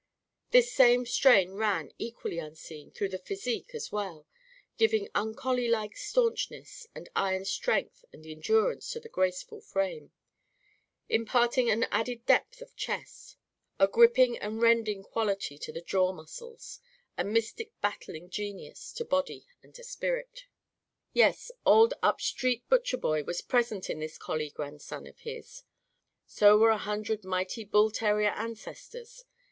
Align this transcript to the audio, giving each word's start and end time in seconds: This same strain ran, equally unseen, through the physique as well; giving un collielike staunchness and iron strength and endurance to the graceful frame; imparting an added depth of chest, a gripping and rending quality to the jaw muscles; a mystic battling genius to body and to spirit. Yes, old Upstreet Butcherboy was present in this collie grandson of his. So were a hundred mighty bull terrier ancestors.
This 0.49 0.71
same 0.73 1.05
strain 1.05 1.53
ran, 1.53 1.91
equally 1.99 2.39
unseen, 2.39 2.89
through 2.89 3.09
the 3.09 3.19
physique 3.19 3.69
as 3.75 3.91
well; 3.91 4.25
giving 4.79 5.07
un 5.13 5.35
collielike 5.35 5.95
staunchness 5.95 6.87
and 6.95 7.07
iron 7.15 7.45
strength 7.45 8.03
and 8.11 8.25
endurance 8.25 8.89
to 8.93 8.99
the 8.99 9.09
graceful 9.09 9.61
frame; 9.61 10.11
imparting 11.07 11.69
an 11.69 11.83
added 11.91 12.25
depth 12.25 12.61
of 12.63 12.75
chest, 12.75 13.37
a 13.77 13.87
gripping 13.87 14.39
and 14.39 14.59
rending 14.59 15.03
quality 15.03 15.59
to 15.59 15.71
the 15.71 15.81
jaw 15.83 16.11
muscles; 16.11 16.79
a 17.15 17.23
mystic 17.23 17.71
battling 17.79 18.27
genius 18.27 18.91
to 18.93 19.05
body 19.05 19.45
and 19.61 19.75
to 19.75 19.83
spirit. 19.83 20.45
Yes, 21.13 21.51
old 21.63 21.93
Upstreet 22.01 22.63
Butcherboy 22.71 23.23
was 23.27 23.43
present 23.43 23.87
in 23.87 23.99
this 23.99 24.17
collie 24.17 24.49
grandson 24.49 25.05
of 25.05 25.19
his. 25.19 25.61
So 26.25 26.57
were 26.57 26.71
a 26.71 26.77
hundred 26.79 27.23
mighty 27.23 27.63
bull 27.63 27.91
terrier 27.91 28.31
ancestors. 28.35 29.25